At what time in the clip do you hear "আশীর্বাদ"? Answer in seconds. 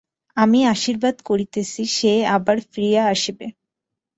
0.65-1.15